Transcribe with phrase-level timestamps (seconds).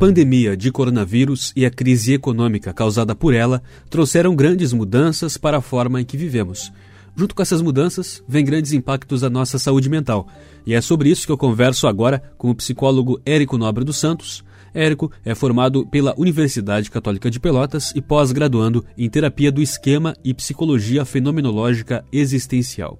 [0.00, 5.60] pandemia de coronavírus e a crise econômica causada por ela trouxeram grandes mudanças para a
[5.60, 6.72] forma em que vivemos.
[7.14, 10.26] Junto com essas mudanças, vem grandes impactos à nossa saúde mental.
[10.64, 14.42] E é sobre isso que eu converso agora com o psicólogo Érico Nobre dos Santos.
[14.72, 20.32] Érico é formado pela Universidade Católica de Pelotas e pós-graduando em terapia do esquema e
[20.32, 22.98] psicologia fenomenológica existencial.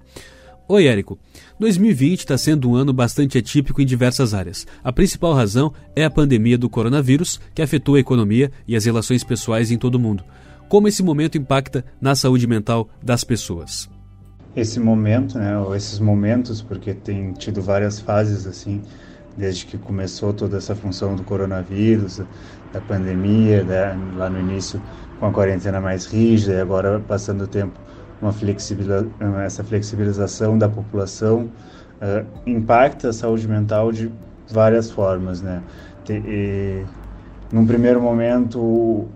[0.73, 1.19] Oi, Érico.
[1.59, 4.65] 2020 está sendo um ano bastante atípico em diversas áreas.
[4.81, 9.21] A principal razão é a pandemia do coronavírus, que afetou a economia e as relações
[9.21, 10.23] pessoais em todo o mundo.
[10.69, 13.89] Como esse momento impacta na saúde mental das pessoas?
[14.55, 18.81] Esse momento, né, ou esses momentos, porque tem tido várias fases assim,
[19.35, 22.21] desde que começou toda essa função do coronavírus,
[22.71, 23.65] da pandemia,
[24.15, 24.81] lá no início
[25.19, 27.77] com a quarentena mais rígida e agora passando o tempo
[28.21, 31.49] uma essa flexibilização da população
[32.01, 34.11] uh, impacta a saúde mental de
[34.49, 35.61] várias formas, né?
[36.05, 36.85] Te, e,
[37.51, 39.07] num primeiro momento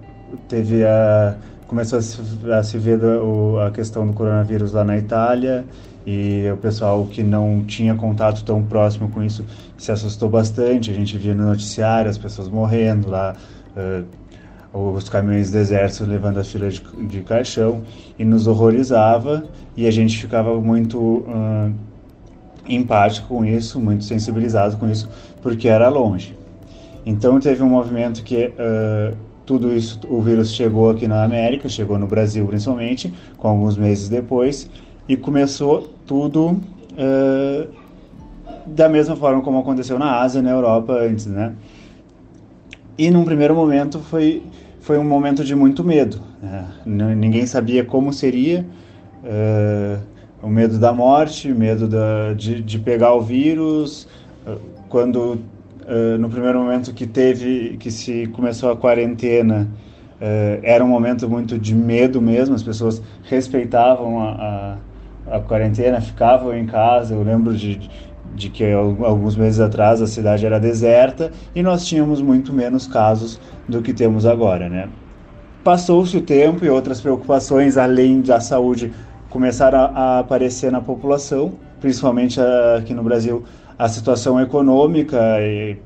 [0.47, 2.21] teve a começou a se,
[2.52, 5.65] a se ver do, a questão do coronavírus lá na Itália
[6.05, 9.43] e o pessoal que não tinha contato tão próximo com isso
[9.77, 10.91] se assustou bastante.
[10.91, 13.35] A gente via no noticiário as pessoas morrendo lá.
[13.75, 14.05] Uh,
[14.75, 17.81] os caminhões do exército levando a fila de, de caixão
[18.19, 19.45] e nos horrorizava
[19.75, 21.73] e a gente ficava muito uh,
[22.67, 25.09] empático com isso, muito sensibilizado com isso,
[25.41, 26.37] porque era longe.
[27.05, 29.15] Então teve um movimento que uh,
[29.45, 34.09] tudo isso, o vírus chegou aqui na América, chegou no Brasil principalmente, com alguns meses
[34.09, 34.69] depois,
[35.07, 37.67] e começou tudo uh,
[38.65, 41.53] da mesma forma como aconteceu na Ásia, na Europa antes, né?
[42.97, 44.43] E num primeiro momento foi
[44.85, 46.21] foi um momento de muito medo.
[46.85, 47.15] Né?
[47.15, 48.63] Ninguém sabia como seria.
[49.23, 49.99] Uh,
[50.43, 54.07] o medo da morte, medo da, de, de pegar o vírus.
[54.45, 55.39] Uh, quando,
[55.87, 59.67] uh, no primeiro momento que teve, que se começou a quarentena,
[60.64, 62.55] era um momento muito de medo mesmo.
[62.55, 64.77] As pessoas respeitavam a,
[65.27, 67.15] a, a quarentena, ficavam em casa.
[67.15, 67.89] Eu lembro de, de
[68.35, 73.81] que alguns meses atrás a cidade era deserta e nós tínhamos muito menos casos do
[73.81, 74.89] que temos agora, né?
[75.63, 78.93] Passou-se o tempo e outras preocupações além da saúde
[79.29, 82.39] começaram a aparecer na população, principalmente
[82.77, 83.43] aqui no Brasil
[83.77, 85.77] a situação econômica e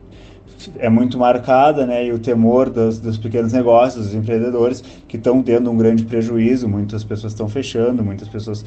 [0.77, 2.05] é muito marcada, né?
[2.05, 6.67] E o temor dos, dos pequenos negócios, dos empreendedores, que estão tendo um grande prejuízo.
[6.67, 8.65] Muitas pessoas estão fechando, muitas pessoas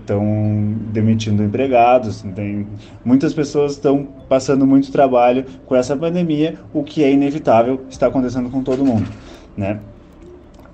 [0.00, 2.22] estão uh, demitindo empregados.
[2.34, 2.66] Tem,
[3.04, 8.50] muitas pessoas estão passando muito trabalho com essa pandemia, o que é inevitável, está acontecendo
[8.50, 9.08] com todo mundo,
[9.56, 9.80] né?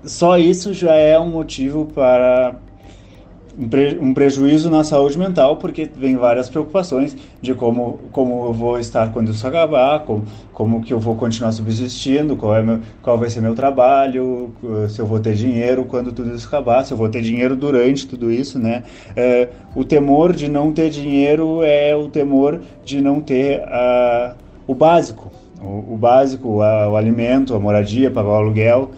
[0.03, 2.55] Só isso já é um motivo para
[3.57, 8.79] um, pre, prejuízo na saúde mental, porque vem várias preocupações de como, como eu vou
[8.79, 10.23] estar quando isso acabar, como,
[10.53, 14.53] como que eu vou continuar subsistindo, qual, é meu, qual vai ser meu trabalho,
[14.89, 18.07] se eu vou ter dinheiro quando tudo isso acabar, se eu vou ter dinheiro durante
[18.07, 18.83] tudo isso, né?
[19.15, 24.35] É, o temor de não ter dinheiro é o temor de não ter uh,
[24.67, 28.91] o básico, o, o básico, a, o alimento, a moradia, pagar o aluguel,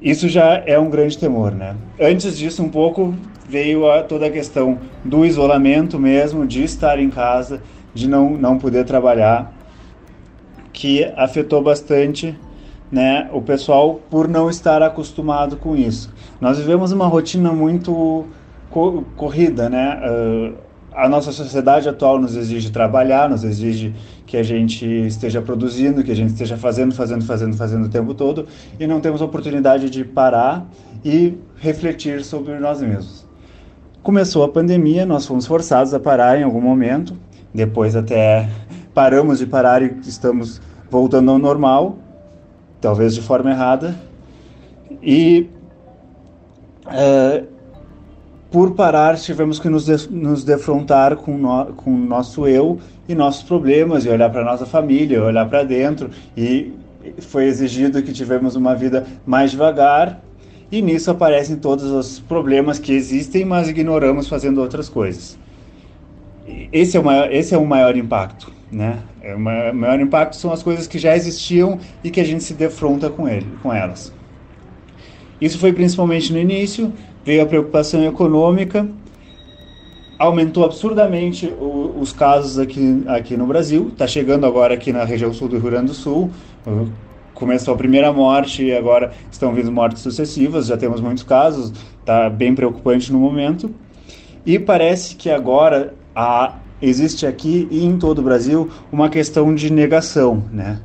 [0.00, 1.74] isso já é um grande temor, né?
[1.98, 3.14] Antes disso, um pouco
[3.48, 7.62] veio a, toda a questão do isolamento mesmo, de estar em casa,
[7.94, 9.52] de não, não poder trabalhar,
[10.72, 12.38] que afetou bastante
[12.90, 16.12] né, o pessoal por não estar acostumado com isso.
[16.40, 18.26] Nós vivemos uma rotina muito
[18.70, 20.00] co corrida, né?
[20.04, 23.94] Uh, a nossa sociedade atual nos exige trabalhar, nos exige
[24.26, 28.14] que a gente esteja produzindo, que a gente esteja fazendo, fazendo, fazendo, fazendo o tempo
[28.14, 28.46] todo
[28.80, 30.66] e não temos oportunidade de parar
[31.04, 33.25] e refletir sobre nós mesmos.
[34.06, 37.16] Começou a pandemia, nós fomos forçados a parar em algum momento,
[37.52, 38.48] depois até
[38.94, 41.98] paramos de parar e estamos voltando ao normal,
[42.80, 43.96] talvez de forma errada,
[45.02, 45.50] e
[46.86, 47.44] uh,
[48.48, 53.42] por parar, tivemos que nos, de, nos defrontar com, no, o nosso eu e nossos
[53.42, 56.72] problemas, e olhar para nossa família, olhar para dentro, e
[57.18, 60.20] foi exigido que tivemos uma vida mais devagar,
[60.70, 65.38] e nisso aparecem todos os problemas que existem, mas ignoramos fazendo outras coisas.
[66.72, 68.98] Esse é o maior, esse é o maior impacto, né?
[69.20, 72.42] É o maior, maior impacto são as coisas que já existiam e que a gente
[72.44, 74.12] se defronta com, ele, com elas.
[75.40, 76.92] Isso foi principalmente no início,
[77.24, 78.88] veio a preocupação econômica,
[80.18, 85.32] aumentou absurdamente o, os casos aqui, aqui no Brasil, está chegando agora aqui na região
[85.32, 86.30] sul do Rio Grande do Sul,
[87.36, 92.28] começou a primeira morte e agora estão vindo mortes sucessivas, já temos muitos casos, está
[92.28, 93.70] bem preocupante no momento,
[94.44, 99.70] e parece que agora a, existe aqui e em todo o Brasil uma questão de
[99.70, 100.80] negação, né?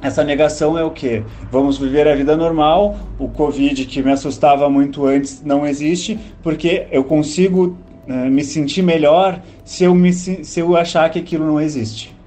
[0.00, 1.22] essa negação é o que?
[1.50, 6.86] Vamos viver a vida normal, o Covid que me assustava muito antes não existe, porque
[6.90, 7.76] eu consigo
[8.08, 12.17] uh, me sentir melhor se eu, me, se eu achar que aquilo não existe.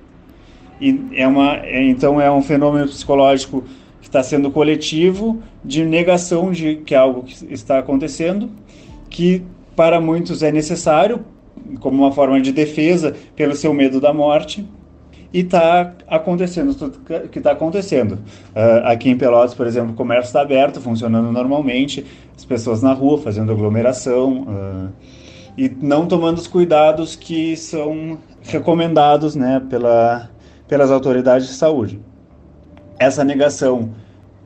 [0.81, 3.63] E é uma, é, então é um fenômeno psicológico
[4.01, 8.49] que está sendo coletivo de negação de que algo que está acontecendo,
[9.09, 9.43] que
[9.75, 11.23] para muitos é necessário
[11.79, 14.67] como uma forma de defesa pelo seu medo da morte
[15.33, 16.99] e está acontecendo tudo
[17.29, 18.13] que está acontecendo.
[18.13, 22.05] Uh, aqui em Pelotas, por exemplo, o comércio está aberto, funcionando normalmente,
[22.35, 24.89] as pessoas na rua fazendo aglomeração uh,
[25.57, 30.29] e não tomando os cuidados que são recomendados né, pela,
[30.71, 31.99] pelas autoridades de saúde.
[32.97, 33.89] Essa negação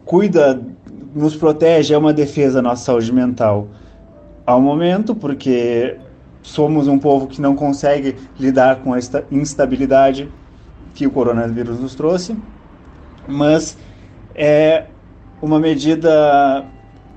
[0.04, 0.60] cuida,
[1.14, 3.68] nos protege, é uma defesa da nossa saúde mental
[4.44, 5.98] ao momento, porque
[6.42, 8.98] somos um povo que não consegue lidar com a
[9.32, 10.28] instabilidade
[10.96, 12.36] que o coronavírus nos trouxe,
[13.28, 13.78] mas
[14.34, 14.86] é
[15.40, 16.66] uma medida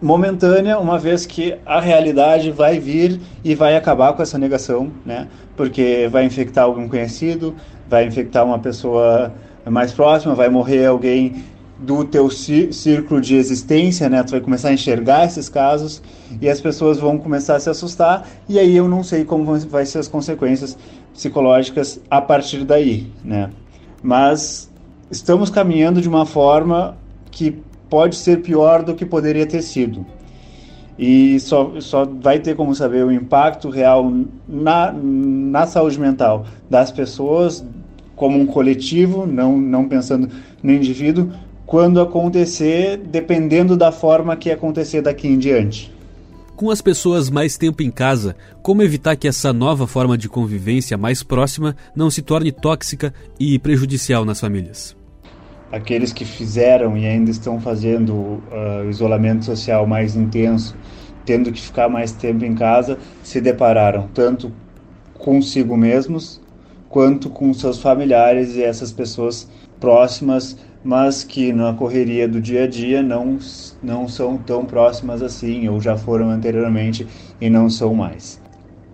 [0.02, 5.28] momentânea, uma vez que a realidade vai vir e vai acabar com essa negação, né?
[5.56, 7.54] Porque vai infectar algum conhecido,
[7.88, 9.32] vai infectar uma pessoa
[9.66, 11.44] mais próxima, vai morrer alguém
[11.78, 14.22] do teu círculo de existência, né?
[14.24, 16.02] Tu vai começar a enxergar esses casos
[16.40, 19.86] e as pessoas vão começar a se assustar e aí eu não sei como vai
[19.86, 20.76] ser as consequências
[21.14, 23.50] psicológicas a partir daí, né?
[24.02, 24.70] mas
[25.10, 26.96] estamos caminhando de uma forma
[27.30, 27.56] que
[27.88, 30.04] pode ser pior do que poderia ter sido.
[30.98, 34.12] E só, só vai ter como saber o impacto real
[34.48, 37.64] na, na saúde mental das pessoas,
[38.18, 40.28] como um coletivo, não, não pensando
[40.62, 41.30] no indivíduo,
[41.64, 45.94] quando acontecer, dependendo da forma que acontecer daqui em diante.
[46.56, 50.98] Com as pessoas mais tempo em casa, como evitar que essa nova forma de convivência
[50.98, 54.96] mais próxima não se torne tóxica e prejudicial nas famílias?
[55.70, 60.74] Aqueles que fizeram e ainda estão fazendo uh, o isolamento social mais intenso,
[61.24, 64.50] tendo que ficar mais tempo em casa, se depararam tanto
[65.14, 66.40] consigo mesmos
[66.88, 69.48] quanto com seus familiares e essas pessoas
[69.78, 70.56] próximas
[70.88, 73.38] mas que na correria do dia a dia não,
[73.82, 77.06] não são tão próximas assim, ou já foram anteriormente
[77.40, 78.40] e não são mais.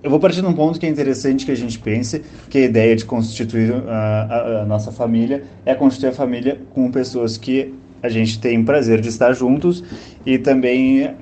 [0.03, 2.61] Eu vou partir de um ponto que é interessante que a gente pense, que a
[2.63, 7.75] ideia de constituir a, a, a nossa família é constituir a família com pessoas que
[8.03, 9.83] a gente tem prazer de estar juntos
[10.27, 11.15] e também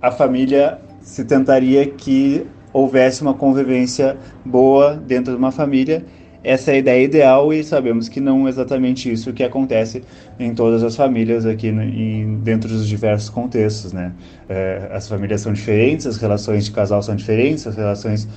[0.00, 6.04] a família se tentaria que houvesse uma convivência boa dentro de uma família
[6.44, 10.02] essa é a ideia ideal e sabemos que não é exatamente isso que acontece
[10.40, 14.12] em todas as famílias aqui no, em, dentro dos diversos contextos, né?
[14.48, 18.28] É, as famílias são diferentes, as relações de casal são diferentes, as relações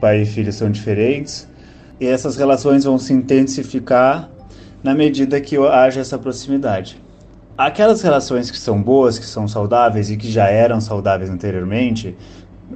[0.00, 1.48] pai e filho são diferentes
[2.00, 4.30] e essas relações vão se intensificar
[4.82, 7.00] na medida que haja essa proximidade.
[7.58, 12.16] Aquelas relações que são boas, que são saudáveis e que já eram saudáveis anteriormente,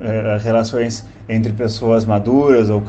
[0.01, 2.83] é, relações entre pessoas maduras ou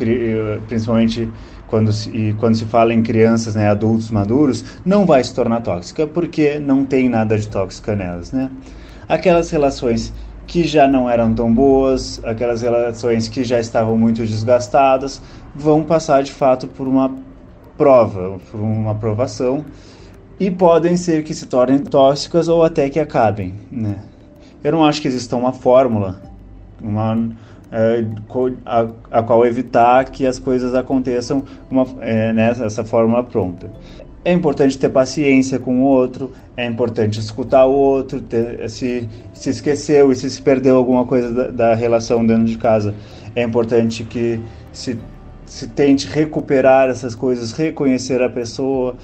[0.68, 1.30] principalmente
[1.68, 5.62] quando se, e quando se fala em crianças, né, adultos maduros, não vai se tornar
[5.62, 8.50] tóxica, porque não tem nada de tóxica nelas, né?
[9.07, 10.13] Aquelas relações
[10.45, 15.21] que já não eram tão boas, aquelas relações que já estavam muito desgastadas,
[15.54, 17.14] vão passar de fato por uma
[17.78, 19.66] prova, por uma aprovação,
[20.40, 23.97] e podem ser que se tornem tóxicas ou até que acabem, né?
[24.64, 26.21] Eu não acho que exista uma fórmula,
[26.81, 27.16] uma
[27.72, 28.06] é,
[29.12, 33.69] a, qual evitar que as coisas aconteçam uma, é, nessa né, fórmula pronta.
[34.24, 39.50] É importante ter paciência com o outro, é importante escutar o outro, ter, se, se
[39.50, 42.94] esqueceu e se, se perdeu alguma coisa da, da, relação dentro de casa,
[43.36, 44.40] é importante que
[44.74, 44.98] se,
[45.46, 48.96] se tente recuperar essas coisas, reconhecer a pessoa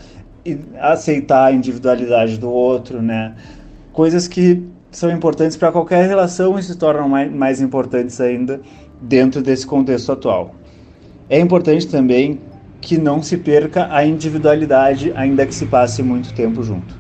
[0.46, 3.34] e aceitar a individualidade do outro, né?
[3.94, 4.62] Coisas que
[4.98, 8.62] são importantes para qualquer relação e se tornam mais, mais importantes ainda
[9.02, 10.56] dentro desse contexto atual.
[11.30, 12.40] É importante também
[12.80, 17.00] que não se perca a individualidade, ainda que se passe muito tempo junto.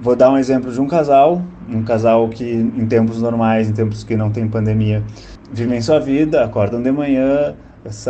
[0.00, 4.04] Vou dar um exemplo de um casal, um casal que em tempos normais, em tempos
[4.04, 5.02] que não tem pandemia,
[5.52, 7.54] vivem sua vida, acordam de manhã,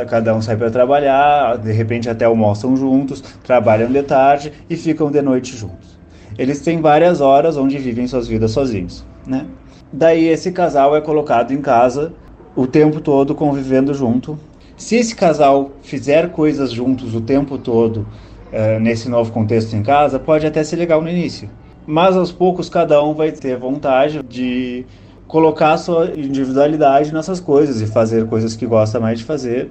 [0.08, 5.10] cada um sai para trabalhar, de repente até almoçam juntos, trabalham de tarde e ficam
[5.10, 5.98] de noite juntos.
[6.36, 9.46] Eles têm várias horas onde vivem suas vidas sozinhos né?
[9.92, 12.12] Daí esse casal é colocado em casa
[12.56, 14.38] o tempo todo convivendo junto.
[14.76, 18.06] Se esse casal fizer coisas juntos o tempo todo
[18.52, 21.48] uh, nesse novo contexto em casa, pode até ser legal no início.
[21.86, 24.84] Mas aos poucos cada um vai ter vontade de
[25.26, 29.70] colocar sua individualidade nessas coisas e fazer coisas que gosta mais de fazer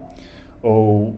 [0.61, 1.15] ou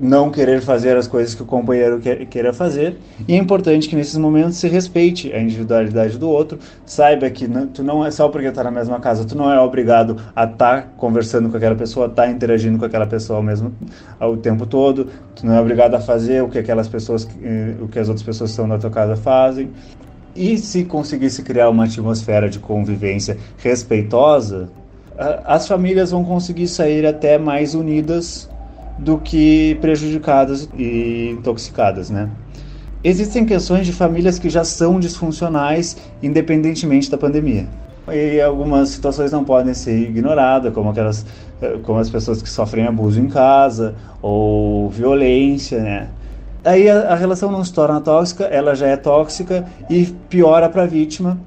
[0.00, 2.96] não querer fazer as coisas que o companheiro queira fazer.
[3.28, 7.82] E é importante que nesses momentos se respeite a individualidade do outro, saiba que tu
[7.82, 10.88] não é só porque está na mesma casa, tu não é obrigado a estar tá
[10.96, 13.74] conversando com aquela pessoa, estar tá interagindo com aquela pessoa ao mesmo
[14.18, 17.86] ao tempo todo, tu não é obrigado a fazer o que aquelas pessoas, eh, o
[17.86, 19.70] que as outras pessoas que estão na tua casa fazem.
[20.34, 24.70] E se conseguisse criar uma atmosfera de convivência respeitosa,
[25.44, 28.48] as famílias vão conseguir sair até mais unidas
[29.00, 32.28] do que prejudicadas e intoxicadas, né?
[33.02, 37.66] Existem questões de famílias que já são disfuncionais independentemente da pandemia.
[38.12, 41.24] E algumas situações não podem ser ignoradas, como aquelas
[41.82, 46.08] como as pessoas que sofrem abuso em casa ou violência, né?
[46.64, 50.82] Aí a, a relação não se torna tóxica, ela já é tóxica e piora para
[50.82, 51.38] a vítima.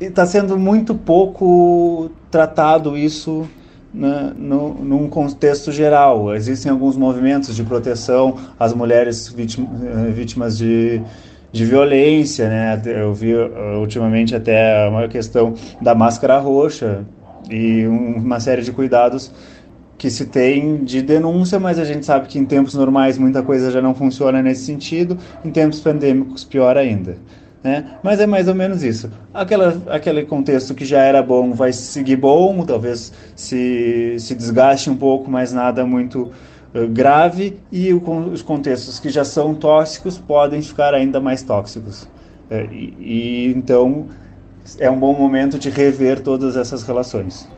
[0.00, 3.46] E está sendo muito pouco tratado isso
[3.94, 6.34] né, no, num contexto geral.
[6.34, 11.00] Existem alguns movimentos de proteção às mulheres vítimas, eh, vítimas de,
[11.52, 12.82] de violência, né?
[12.84, 17.04] Eu vi eh, ultimamente até uma questão da máscara roxa
[17.48, 19.30] e uma série de cuidados
[19.96, 23.70] que se tem de denúncia, mas a gente sabe que em tempos normais muita coisa
[23.70, 27.16] já não funciona nesse sentido, em tempos pandêmicos pior ainda.
[27.64, 27.82] Né?
[28.02, 29.10] Mas é mais ou menos isso.
[29.32, 34.96] Aquela, aquele contexto que já era bom vai seguir bom, talvez se, se desgaste um
[34.96, 36.30] pouco, mas nada muito
[36.74, 42.06] uh, grave, e o, os contextos que já são tóxicos podem ficar ainda mais tóxicos.
[42.50, 44.08] É, e, e então
[44.78, 47.48] é um bom momento de rever todas essas relações.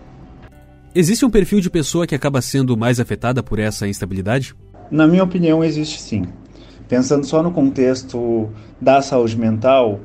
[0.94, 4.54] Existe um perfil de pessoa que acaba sendo mais afetada por essa instabilidade?
[4.88, 6.26] Na minha opinião, existe sim
[6.88, 8.50] pensando só no contexto
[8.80, 10.00] da saúde mental,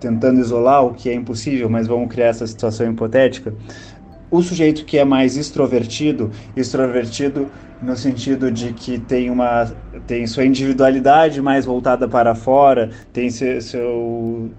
[0.00, 3.54] tentando isolar o que é impossível, mas vamos criar essa situação hipotética.
[4.30, 7.48] O sujeito que é mais extrovertido, extrovertido
[7.80, 9.70] no sentido de que tem uma
[10.06, 14.50] tem sua individualidade mais voltada para fora, tem seu, seu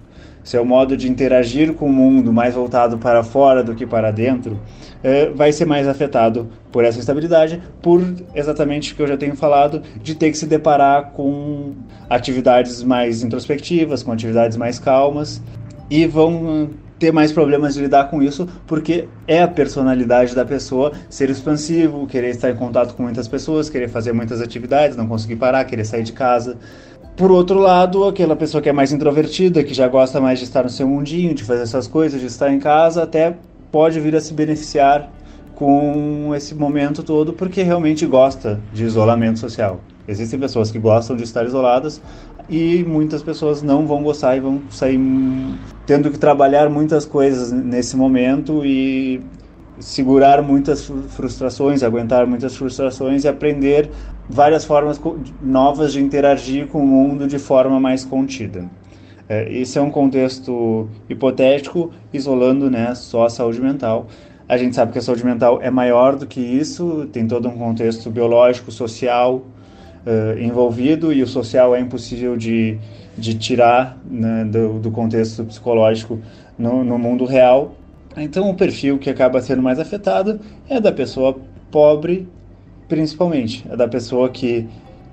[0.48, 4.58] seu modo de interagir com o mundo mais voltado para fora do que para dentro,
[5.02, 8.02] é, vai ser mais afetado por essa instabilidade, por
[8.34, 11.74] exatamente o que eu já tenho falado, de ter que se deparar com
[12.08, 15.42] atividades mais introspectivas, com atividades mais calmas,
[15.90, 20.92] e vão ter mais problemas de lidar com isso, porque é a personalidade da pessoa
[21.10, 25.36] ser expansivo, querer estar em contato com muitas pessoas, querer fazer muitas atividades, não conseguir
[25.36, 26.56] parar, querer sair de casa.
[27.18, 30.62] Por outro lado, aquela pessoa que é mais introvertida, que já gosta mais de estar
[30.62, 33.34] no seu mundinho, de fazer essas coisas, de estar em casa, até
[33.72, 35.10] pode vir a se beneficiar
[35.56, 39.80] com esse momento todo, porque realmente gosta de isolamento social.
[40.06, 42.00] Existem pessoas que gostam de estar isoladas
[42.48, 45.00] e muitas pessoas não vão gostar e vão sair
[45.86, 49.20] tendo que trabalhar muitas coisas nesse momento e
[49.80, 53.90] segurar muitas frustrações, aguentar muitas frustrações e aprender
[54.28, 55.00] várias formas
[55.42, 58.68] novas de interagir com o mundo de forma mais contida.
[59.28, 64.06] É, esse é um contexto hipotético, isolando né, só a saúde mental.
[64.48, 67.58] A gente sabe que a saúde mental é maior do que isso, tem todo um
[67.58, 69.42] contexto biológico, social
[70.06, 72.78] uh, envolvido, e o social é impossível de,
[73.16, 76.18] de tirar né, do, do, contexto psicológico
[76.58, 77.74] no, no mundo real.
[78.16, 81.38] Então, o perfil que acaba sendo mais afetado é da pessoa
[81.70, 82.26] pobre,
[82.88, 84.66] principalmente, é da pessoa que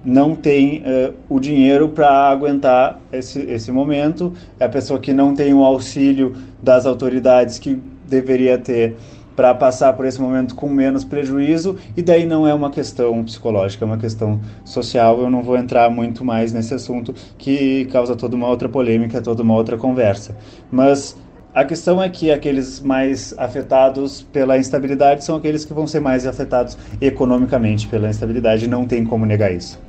[0.03, 5.33] não tem uh, o dinheiro para aguentar esse, esse momento, é a pessoa que não
[5.33, 8.95] tem o auxílio das autoridades que deveria ter
[9.35, 13.83] para passar por esse momento com menos prejuízo, e daí não é uma questão psicológica,
[13.83, 15.19] é uma questão social.
[15.19, 19.43] Eu não vou entrar muito mais nesse assunto que causa toda uma outra polêmica, toda
[19.43, 20.37] uma outra conversa.
[20.71, 21.17] Mas
[21.55, 26.27] a questão é que aqueles mais afetados pela instabilidade são aqueles que vão ser mais
[26.27, 29.79] afetados economicamente pela instabilidade, não tem como negar isso.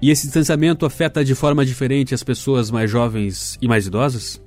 [0.00, 4.40] E esse distanciamento afeta de forma diferente as pessoas mais jovens e mais idosas?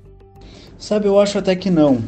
[0.78, 2.02] Sabe, eu acho até que não.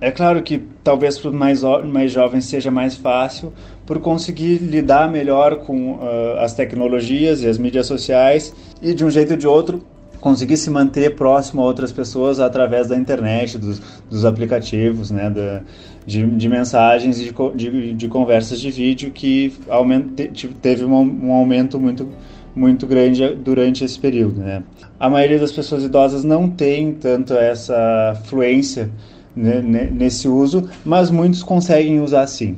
[0.00, 3.52] É claro que talvez para os mais, mais jovens seja mais fácil
[3.86, 9.10] por conseguir lidar melhor com uh, as tecnologias e as mídias sociais e de um
[9.10, 9.84] jeito ou de outro
[10.24, 13.78] conseguir se manter próximo a outras pessoas através da internet, dos,
[14.08, 15.60] dos aplicativos, né, da,
[16.06, 21.30] de, de, mensagens e de, de, de, conversas de vídeo que aumente, teve um, um
[21.30, 22.08] aumento muito
[22.56, 24.40] muito grande durante esse período.
[24.40, 24.62] Né?
[24.98, 28.90] A maioria das pessoas idosas não tem tanto essa fluência
[29.36, 32.56] né, nesse uso, mas muitos conseguem usar sim.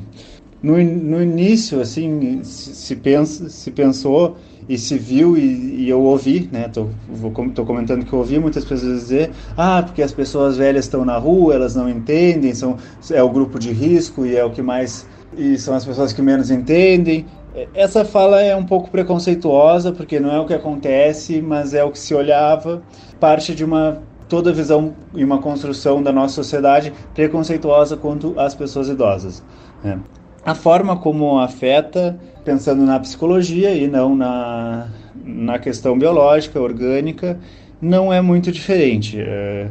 [0.63, 4.37] No, no início, assim, se, pensa, se pensou
[4.69, 6.69] e se viu e, e eu ouvi, né?
[6.69, 10.85] Tô, vou, tô comentando que eu ouvi muitas pessoas dizer, ah, porque as pessoas velhas
[10.85, 12.77] estão na rua, elas não entendem, são,
[13.11, 15.07] é o grupo de risco e é o que mais
[15.37, 17.27] e são as pessoas que menos entendem.
[17.75, 21.91] Essa fala é um pouco preconceituosa, porque não é o que acontece, mas é o
[21.91, 22.83] que se olhava,
[23.19, 28.89] parte de uma toda visão e uma construção da nossa sociedade preconceituosa quanto às pessoas
[28.89, 29.43] idosas.
[29.83, 29.99] Né?
[30.47, 34.87] A forma como afeta, pensando na psicologia e não na,
[35.25, 37.37] na questão biológica, orgânica,
[37.83, 39.21] não é muito diferente.
[39.21, 39.69] É,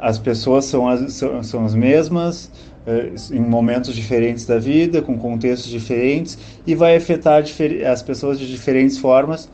[0.00, 2.50] as pessoas são as, são, são as mesmas,
[2.84, 7.44] é, em momentos diferentes da vida, com contextos diferentes, e vai afetar
[7.88, 9.48] as pessoas de diferentes formas,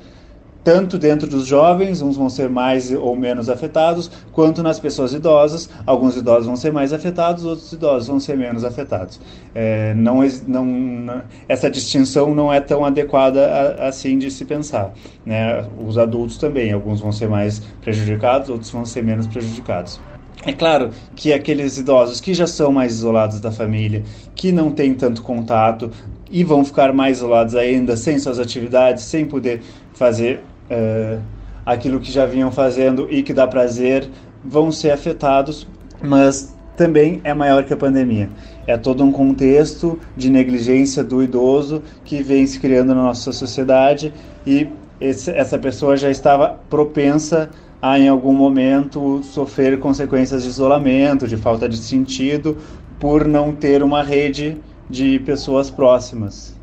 [0.68, 5.70] tanto dentro dos jovens, uns vão ser mais ou menos afetados, quanto nas pessoas idosas.
[5.87, 9.18] Alguns idosos vão ser mais afetados, outros idosos vão ser menos afetados.
[9.54, 14.92] É, não, não, essa distinção não é tão adequada a, assim de se pensar.
[15.25, 15.66] Né?
[15.87, 19.98] Os adultos também, alguns vão ser mais prejudicados, outros vão ser menos prejudicados.
[20.44, 24.02] É claro que aqueles idosos que já são mais isolados da família,
[24.34, 25.90] que não têm tanto contato
[26.30, 29.62] e vão ficar mais isolados ainda, sem suas atividades, sem poder
[29.94, 31.20] fazer uh,
[31.64, 34.08] aquilo que já vinham fazendo e que dá prazer,
[34.44, 35.66] vão ser afetados,
[36.02, 38.30] mas também é maior que a pandemia.
[38.66, 44.14] É todo um contexto de negligência do idoso que vem se criando na nossa sociedade
[44.46, 44.68] e
[45.00, 51.37] esse, essa pessoa já estava propensa a, em algum momento, sofrer consequências de isolamento, de
[51.37, 52.56] falta de sentido,
[52.98, 54.56] por não ter uma rede
[54.88, 56.56] de pessoas próximas.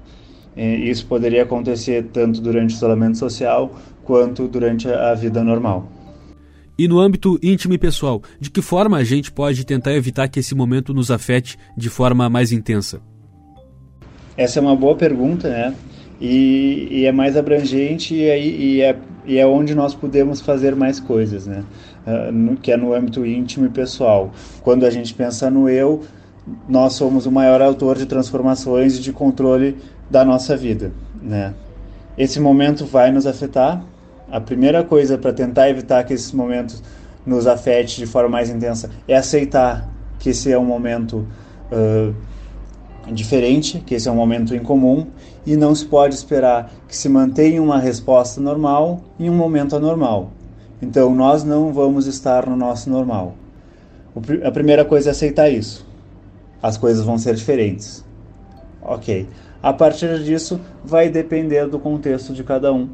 [0.56, 3.74] E isso poderia acontecer tanto durante o isolamento social
[4.06, 5.92] quanto durante a vida normal.
[6.78, 10.40] E no âmbito íntimo e pessoal, de que forma a gente pode tentar evitar que
[10.40, 13.02] esse momento nos afete de forma mais intensa?
[14.38, 15.74] Essa é uma boa pergunta, né?
[16.20, 20.76] E, e é mais abrangente e, é, e, é, e é onde nós podemos fazer
[20.76, 21.64] mais coisas, né?
[22.06, 24.32] Uh, no, que é no âmbito íntimo e pessoal.
[24.62, 26.04] Quando a gente pensa no eu,
[26.68, 29.78] nós somos o maior autor de transformações e de controle
[30.10, 31.54] da nossa vida, né?
[32.18, 33.84] Esse momento vai nos afetar,
[34.32, 36.82] a primeira coisa para tentar evitar que esses momentos
[37.26, 41.28] nos afete de forma mais intensa é aceitar que esse é um momento
[41.72, 42.14] uh,
[43.14, 45.08] diferente, que esse é um momento incomum
[45.46, 50.32] e não se pode esperar que se mantenha uma resposta normal em um momento anormal.
[50.82, 53.36] Então nós não vamos estar no nosso normal.
[54.44, 55.86] A primeira coisa é aceitar isso.
[56.62, 58.04] As coisas vão ser diferentes.
[58.82, 59.28] Ok.
[59.62, 62.88] A partir disso, vai depender do contexto de cada um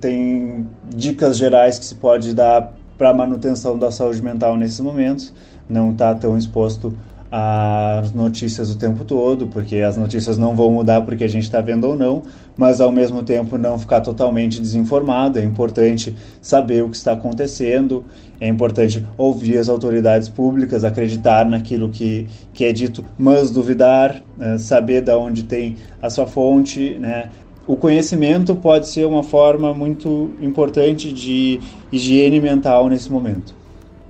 [0.00, 5.32] tem dicas gerais que se pode dar para manutenção da saúde mental nesses momentos,
[5.68, 6.92] não está tão exposto
[7.30, 11.60] às notícias o tempo todo, porque as notícias não vão mudar porque a gente está
[11.60, 12.24] vendo ou não,
[12.56, 15.38] mas ao mesmo tempo não ficar totalmente desinformado.
[15.38, 18.04] É importante saber o que está acontecendo,
[18.40, 24.58] é importante ouvir as autoridades públicas, acreditar naquilo que, que é dito, mas duvidar, né,
[24.58, 27.30] saber de onde tem a sua fonte, né,
[27.70, 31.60] o conhecimento pode ser uma forma muito importante de
[31.92, 33.54] higiene mental nesse momento.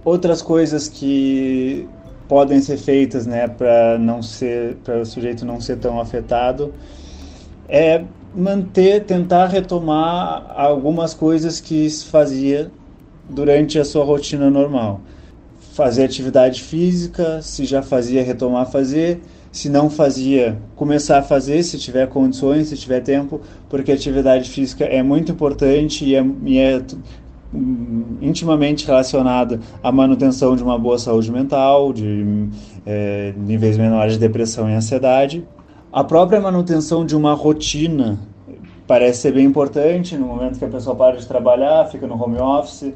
[0.03, 1.87] Outras coisas que
[2.27, 6.73] podem ser feitas, né, para não ser, para o sujeito não ser tão afetado,
[7.68, 8.03] é
[8.35, 12.70] manter, tentar retomar algumas coisas que fazia
[13.29, 15.03] durante a sua rotina normal.
[15.75, 19.20] Fazer atividade física, se já fazia, retomar fazer
[19.52, 24.48] se não fazia, começar a fazer se tiver condições, se tiver tempo, porque a atividade
[24.48, 26.82] física é muito importante e é, e é
[28.22, 32.48] intimamente relacionada à manutenção de uma boa saúde mental, de
[32.86, 35.44] é, níveis menores de depressão e ansiedade.
[35.92, 38.20] A própria manutenção de uma rotina
[38.86, 42.38] parece ser bem importante no momento que a pessoa para de trabalhar, fica no home
[42.38, 42.92] office.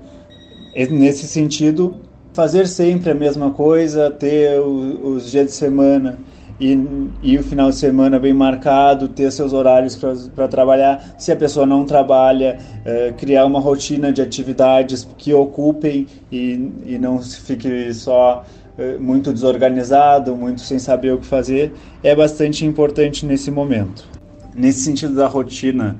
[0.90, 1.96] Nesse sentido,
[2.32, 6.18] fazer sempre a mesma coisa, ter os dias de semana
[6.64, 9.98] e, e o final de semana bem marcado, ter seus horários
[10.34, 11.14] para trabalhar.
[11.18, 16.98] Se a pessoa não trabalha, é, criar uma rotina de atividades que ocupem e, e
[16.98, 18.46] não fique só
[18.78, 21.70] é, muito desorganizado, muito sem saber o que fazer,
[22.02, 24.08] é bastante importante nesse momento.
[24.54, 25.96] Nesse sentido da rotina,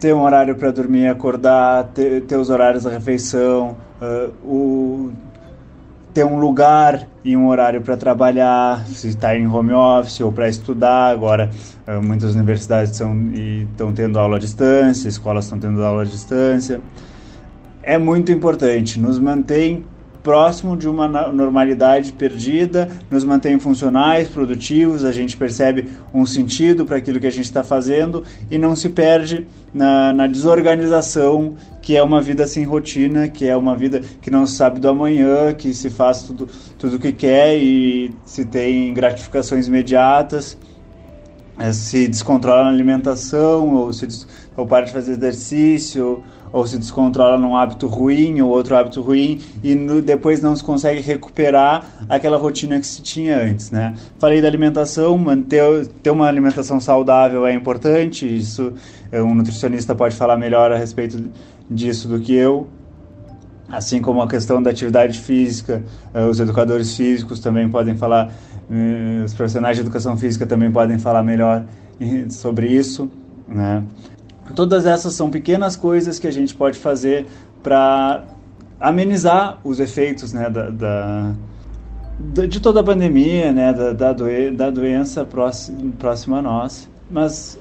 [0.00, 5.12] ter um horário para dormir e acordar, ter, ter os horários da refeição, uh, o
[6.18, 10.48] ter um lugar e um horário para trabalhar, se está em home office ou para
[10.48, 11.12] estudar.
[11.12, 11.48] Agora,
[11.86, 16.80] eh, muitas universidades estão tendo aula à distância, escolas estão tendo aula à distância.
[17.84, 19.84] É muito importante, nos mantém
[20.22, 26.96] próximo de uma normalidade perdida, nos mantém funcionais, produtivos, a gente percebe um sentido para
[26.96, 32.02] aquilo que a gente está fazendo e não se perde na, na, desorganização que é
[32.02, 35.72] uma vida sem rotina, que é uma vida que não se sabe do amanhã, que
[35.72, 40.56] se faz tudo tudo o que quer e se tem gratificações imediatas.
[41.58, 44.06] é, se descontrola na alimentação, ou, se,
[44.56, 49.40] ou para de fazer exercício, ou se descontrola num hábito ruim ou outro hábito ruim
[49.62, 53.94] e no, depois não se consegue recuperar aquela rotina que se tinha antes, né?
[54.18, 58.72] Falei da alimentação, manter ter uma alimentação saudável é importante, isso
[59.10, 61.22] é, um nutricionista pode falar melhor a respeito
[61.70, 62.66] disso do que eu.
[63.70, 65.82] Assim como a questão da atividade física,
[66.14, 68.32] é, os educadores físicos também podem falar
[68.70, 71.64] eh, os profissionais de educação física também podem falar melhor
[72.30, 73.10] sobre isso,
[73.46, 73.82] né?
[74.54, 77.26] Todas essas são pequenas coisas que a gente pode fazer
[77.62, 78.24] para
[78.80, 81.34] amenizar os efeitos, né, da, da
[82.18, 86.88] de toda a pandemia, né, da, da, da doença próxima, próxima a nós.
[87.08, 87.58] Mas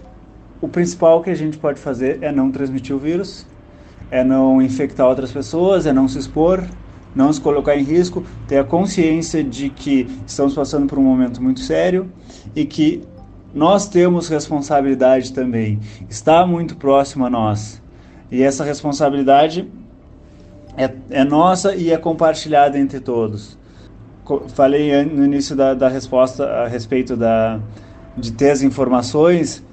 [0.60, 3.46] o principal que a gente pode fazer é não transmitir o vírus,
[4.10, 6.64] é não infectar outras pessoas, é não se expor,
[7.16, 11.42] não se colocar em risco, ter a consciência de que estamos passando por um momento
[11.42, 12.10] muito sério
[12.56, 13.04] e que
[13.54, 15.80] nós temos responsabilidade também,
[16.10, 17.82] está muito próximo a nós.
[18.30, 19.68] E essa responsabilidade
[20.76, 23.58] é, é nossa e é compartilhada entre todos.
[24.50, 27.60] Falei no início da, da resposta a respeito da,
[28.18, 29.64] de ter as informações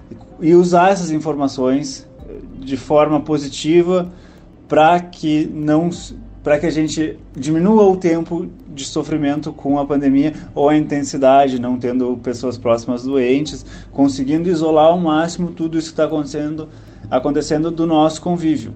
[0.40, 2.08] e usar essas informações
[2.58, 4.10] de forma positiva
[4.68, 5.90] para que não
[6.44, 11.59] para que a gente diminua o tempo de sofrimento com a pandemia ou a intensidade,
[11.59, 16.68] não tendo pessoas próximas doentes, conseguindo isolar ao máximo tudo isso que está acontecendo,
[17.11, 18.74] acontecendo do nosso convívio.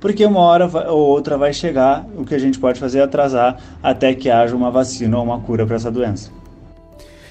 [0.00, 3.60] Porque uma hora ou outra vai chegar, o que a gente pode fazer é atrasar
[3.82, 6.30] até que haja uma vacina ou uma cura para essa doença.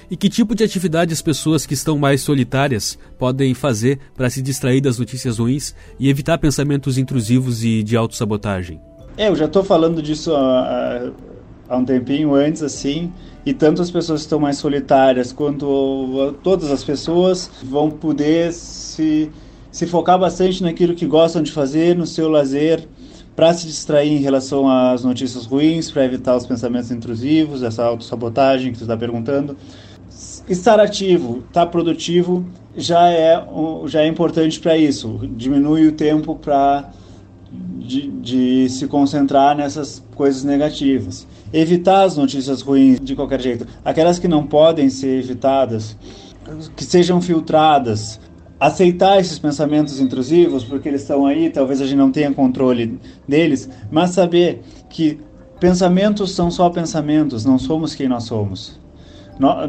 [0.08, 4.40] E que tipo de atividade as pessoas que estão mais solitárias podem fazer para se
[4.40, 8.89] distrair das notícias ruins e evitar pensamentos intrusivos e de autossabotagem?
[9.20, 11.12] É, eu já estou falando disso há,
[11.68, 13.12] há, um tempinho antes, assim,
[13.44, 19.30] e tanto as pessoas que estão mais solitárias quanto todas as pessoas vão poder se,
[19.70, 22.88] se focar bastante naquilo que gostam de fazer, no seu lazer,
[23.36, 28.72] para se distrair em relação às notícias ruins, para evitar os pensamentos intrusivos, essa autossabotagem
[28.72, 29.54] que você está perguntando.
[30.48, 32.42] Estar ativo, estar tá produtivo
[32.74, 33.44] já é,
[33.84, 35.20] já é importante para isso.
[35.36, 36.90] Diminui o tempo para
[37.52, 41.26] de, de se concentrar nessas coisas negativas.
[41.52, 43.66] Evitar as notícias ruins de qualquer jeito.
[43.84, 45.96] Aquelas que não podem ser evitadas,
[46.76, 48.20] que sejam filtradas,
[48.58, 53.68] aceitar esses pensamentos intrusivos, porque eles estão aí, talvez a gente não tenha controle deles,
[53.90, 55.18] mas saber que
[55.58, 58.78] pensamentos são só pensamentos, não somos quem nós somos.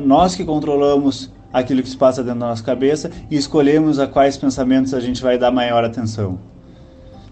[0.05, 4.37] Nós que controlamos aquilo que se passa dentro da nossa cabeça e escolhemos a quais
[4.37, 6.50] pensamentos a gente vai dar maior atenção.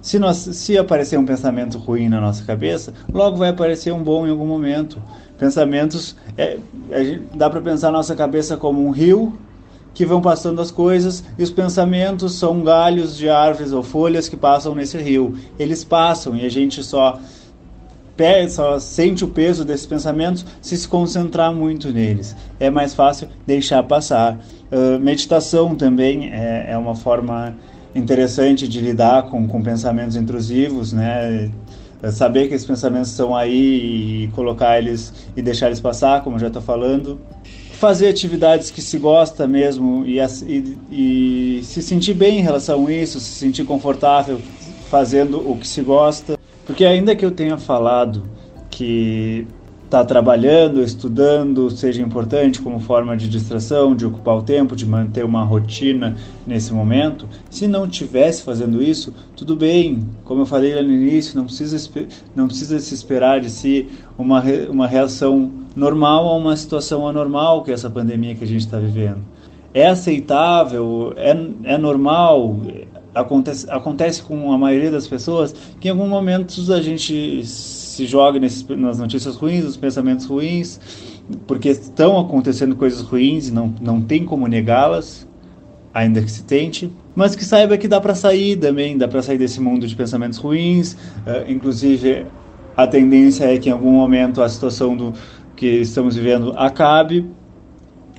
[0.02, 4.26] Se, nós, se aparecer um pensamento ruim na nossa cabeça, logo vai aparecer um bom
[4.26, 5.02] em algum momento.
[5.38, 6.58] Pensamentos, é,
[6.90, 9.38] é, dá para pensar a nossa cabeça como um rio
[9.94, 14.38] que vão passando as coisas e os pensamentos são galhos de árvores ou folhas que
[14.38, 15.38] passam nesse rio.
[15.58, 17.20] Eles passam e a gente só,
[18.50, 22.36] só sente o peso desses pensamentos se se concentrar muito neles.
[22.60, 24.40] É mais fácil deixar passar.
[24.72, 27.56] Uh, meditação também é, é uma forma
[27.94, 31.52] interessante de lidar com, com pensamentos intrusivos, né?
[32.02, 36.38] É saber que esses pensamentos estão aí e colocar eles e deixar eles passar, como
[36.38, 37.20] eu já estou falando.
[37.74, 42.92] Fazer atividades que se gosta mesmo e, e, e se sentir bem em relação a
[42.94, 44.40] isso, se sentir confortável
[44.90, 46.38] fazendo o que se gosta.
[46.66, 48.24] Porque ainda que eu tenha falado
[48.70, 49.46] que
[49.90, 55.26] tá trabalhando, estudando seja importante como forma de distração, de ocupar o tempo, de manter
[55.26, 57.28] uma rotina nesse momento.
[57.50, 60.08] Se não tivesse fazendo isso, tudo bem.
[60.24, 61.90] Como eu falei lá no início, não precisa,
[62.36, 67.72] não precisa se esperar de si uma, uma reação normal a uma situação anormal que
[67.72, 69.20] é essa pandemia que a gente está vivendo.
[69.74, 72.58] É aceitável, é, é normal,
[73.14, 77.44] acontece, acontece com a maioria das pessoas que em alguns momentos a gente
[78.00, 80.80] se joga nesses, nas notícias ruins, nos pensamentos ruins,
[81.46, 85.28] porque estão acontecendo coisas ruins e não, não tem como negá-las,
[85.94, 89.38] ainda que se tente, mas que saiba que dá para sair também, dá para sair
[89.38, 92.26] desse mundo de pensamentos ruins, uh, inclusive
[92.78, 95.14] a tendência é que em algum momento a situação do
[95.56, 97.26] que estamos vivendo acabe.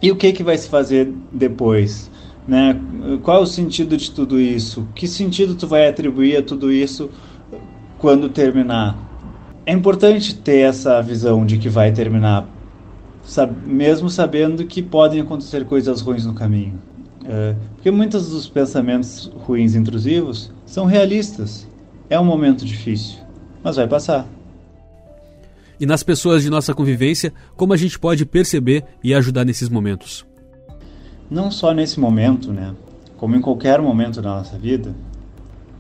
[0.03, 2.11] E o que que vai se fazer depois?
[2.47, 2.79] Né?
[3.23, 4.87] Qual é o sentido de tudo isso?
[4.95, 7.09] Que sentido tu vai atribuir a tudo isso
[7.99, 9.10] quando terminar?
[9.71, 12.49] É importante ter essa visão de que vai terminar,
[13.23, 16.81] sabe, mesmo sabendo que podem acontecer coisas ruins no caminho.
[17.25, 21.69] É, porque muitos dos pensamentos ruins intrusivos são realistas.
[22.09, 23.21] É um momento difícil,
[23.63, 24.27] mas vai passar.
[25.79, 30.27] E nas pessoas de nossa convivência, como a gente pode perceber e ajudar nesses momentos?
[31.31, 32.75] não só nesse momento, né,
[33.17, 34.93] como em qualquer momento da nossa vida,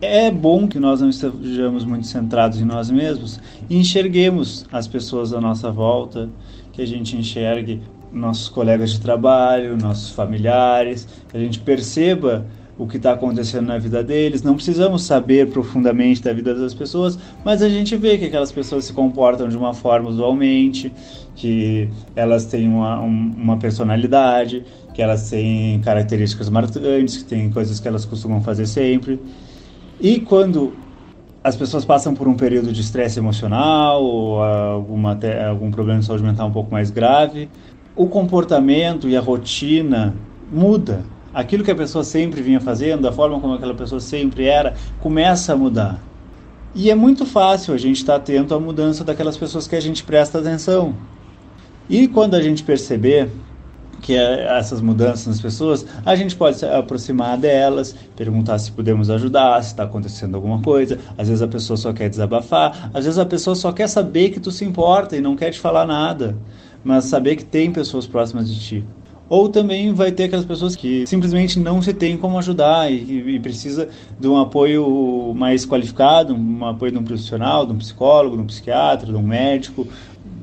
[0.00, 5.32] é bom que nós não estejamos muito centrados em nós mesmos e enxerguemos as pessoas
[5.32, 6.28] à nossa volta,
[6.72, 7.82] que a gente enxergue
[8.12, 12.46] nossos colegas de trabalho, nossos familiares, que a gente perceba
[12.78, 14.42] o que está acontecendo na vida deles.
[14.42, 18.86] Não precisamos saber profundamente da vida das pessoas, mas a gente vê que aquelas pessoas
[18.86, 20.90] se comportam de uma forma usualmente,
[21.36, 27.86] que elas têm uma, uma personalidade, que elas têm características marcantes, que têm coisas que
[27.86, 29.20] elas costumam fazer sempre.
[30.00, 30.72] E quando
[31.44, 36.22] as pessoas passam por um período de estresse emocional ou alguma, algum problema de saúde
[36.22, 37.50] mental um pouco mais grave,
[37.94, 40.14] o comportamento e a rotina
[40.50, 41.04] muda.
[41.34, 45.52] Aquilo que a pessoa sempre vinha fazendo, a forma como aquela pessoa sempre era, começa
[45.52, 46.00] a mudar.
[46.74, 50.02] E é muito fácil a gente estar atento à mudança daquelas pessoas que a gente
[50.02, 50.94] presta atenção.
[51.88, 53.28] E quando a gente perceber
[54.00, 59.10] que é essas mudanças nas pessoas, a gente pode se aproximar delas, perguntar se podemos
[59.10, 60.98] ajudar, se está acontecendo alguma coisa.
[61.16, 64.40] Às vezes a pessoa só quer desabafar, às vezes a pessoa só quer saber que
[64.40, 66.36] tu se importa e não quer te falar nada,
[66.82, 68.84] mas saber que tem pessoas próximas de ti.
[69.28, 73.38] Ou também vai ter aquelas pessoas que simplesmente não se tem como ajudar e, e
[73.38, 78.42] precisa de um apoio mais qualificado, um apoio de um profissional, de um psicólogo, de
[78.42, 79.86] um psiquiatra, de um médico.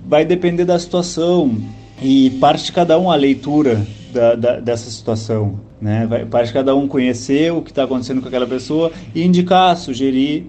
[0.07, 1.53] Vai depender da situação
[2.01, 5.59] e parte de cada um a leitura da, da, dessa situação.
[5.81, 6.05] Né?
[6.07, 9.75] Vai, parte de cada um conhecer o que está acontecendo com aquela pessoa e indicar,
[9.77, 10.47] sugerir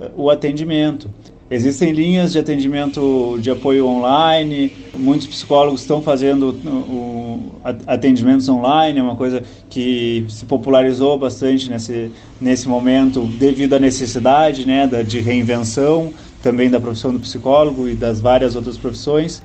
[0.00, 1.10] eh, o atendimento.
[1.50, 7.52] Existem linhas de atendimento de apoio online, muitos psicólogos estão fazendo o,
[7.86, 14.66] atendimentos online, é uma coisa que se popularizou bastante nesse, nesse momento devido à necessidade
[14.66, 19.42] né, da, de reinvenção também da profissão do psicólogo e das várias outras profissões.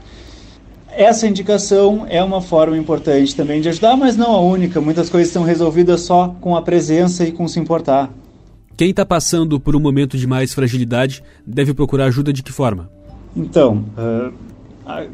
[0.96, 4.80] Essa indicação é uma forma importante também de ajudar, mas não a única.
[4.80, 8.12] Muitas coisas são resolvidas só com a presença e com se importar.
[8.78, 12.92] Quem está passando por um momento de mais fragilidade deve procurar ajuda de que forma?
[13.36, 14.34] Então, uh,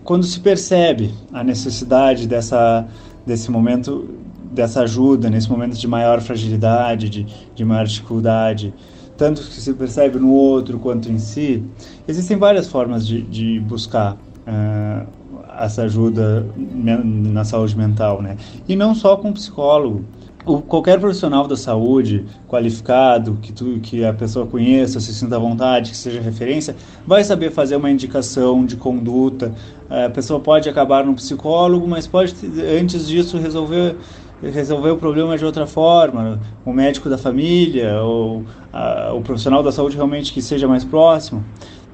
[0.03, 2.85] quando se percebe a necessidade dessa,
[3.25, 4.09] desse momento,
[4.51, 8.73] dessa ajuda, nesse momento de maior fragilidade, de, de maior dificuldade,
[9.17, 11.63] tanto que se percebe no outro quanto em si,
[12.05, 14.17] existem várias formas de, de buscar.
[14.47, 15.18] Uh,
[15.65, 18.37] essa ajuda na saúde mental, né?
[18.67, 20.05] E não só com psicólogo.
[20.45, 25.39] O, qualquer profissional da saúde qualificado, que, tu, que a pessoa conheça, se sinta à
[25.39, 29.53] vontade, que seja referência, vai saber fazer uma indicação de conduta.
[29.89, 32.33] A pessoa pode acabar no psicólogo, mas pode,
[32.79, 33.97] antes disso, resolver
[34.41, 39.71] resolver o problema de outra forma, o médico da família ou a, o profissional da
[39.71, 41.43] saúde realmente que seja mais próximo.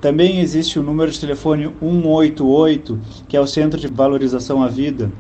[0.05, 5.11] Também existe o número de telefone 188, que é o Centro de Valorização à Vida,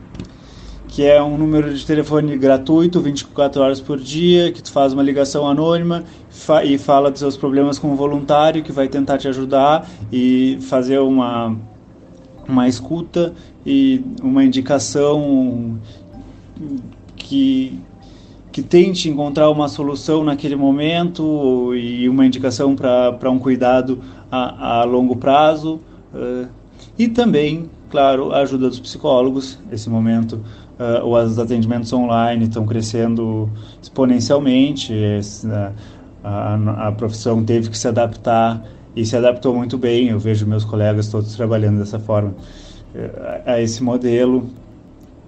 [0.87, 5.01] que é um número de telefone gratuito, 24 horas por dia, que tu faz uma
[5.01, 6.03] ligação anônima
[6.63, 10.99] e fala dos seus problemas com um voluntário que vai tentar te ajudar e fazer
[10.99, 11.57] uma,
[12.47, 13.33] uma escuta
[13.65, 15.79] e uma indicação
[17.15, 17.81] que,
[18.55, 23.99] que tente encontrar uma solução naquele momento e uma indicação para um cuidado
[24.31, 25.81] a, a longo prazo
[26.13, 26.47] uh,
[26.97, 29.59] e também, claro, a ajuda dos psicólogos.
[29.69, 30.39] Esse momento,
[30.79, 33.49] uh, os atendimentos online estão crescendo
[33.83, 34.93] exponencialmente.
[34.93, 35.73] Esse, uh,
[36.23, 38.63] a, a profissão teve que se adaptar
[38.95, 40.07] e se adaptou muito bem.
[40.07, 42.33] Eu vejo meus colegas todos trabalhando dessa forma
[43.45, 44.49] a esse modelo.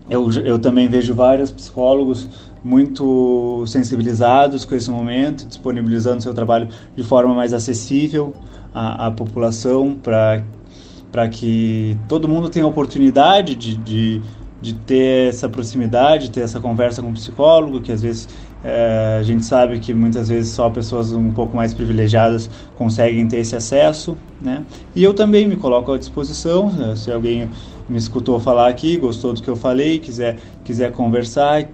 [0.09, 7.01] Eu, eu também vejo vários psicólogos muito sensibilizados com esse momento, disponibilizando seu trabalho de
[7.01, 8.33] forma mais acessível
[8.73, 14.21] à, à população para que todo mundo tenha a oportunidade de, de,
[14.61, 18.27] de, ter essa proximidade, ter essa conversa com o psicólogo, que às vezes
[18.61, 23.37] é, a gente sabe que muitas vezes só pessoas um pouco mais privilegiadas conseguem ter
[23.37, 24.65] esse acesso, né?
[24.93, 27.49] E eu também me coloco à disposição, se alguém
[27.89, 31.67] me escutou falar aqui, gostou do que eu falei, quiser, quiser conversar,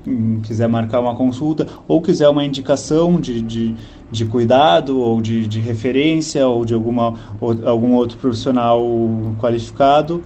[0.44, 3.76] quiser marcar uma consulta ou quiser uma indicação de, de,
[4.12, 8.82] de cuidado ou de, de referência ou de alguma, ou, algum outro profissional
[9.40, 10.24] qualificado,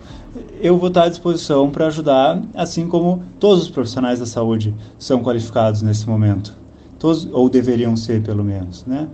[0.62, 5.21] eu vou estar à disposição para ajudar, assim como todos os profissionais da saúde são
[5.21, 6.56] qualificados nesse momento.
[7.00, 9.08] Todos, ou deveriam ser, pelo menos, né?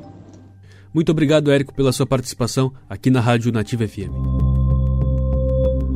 [0.94, 4.43] Muito obrigado, Érico, pela sua participação aqui na Rádio Nativa FM.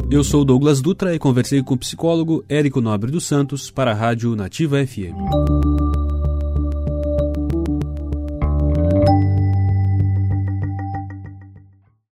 [0.10, 3.94] Eu sou Douglas Dutra e conversei com o psicólogo Érico Nobre dos Santos para a
[3.94, 5.87] Rádio Nativa FM.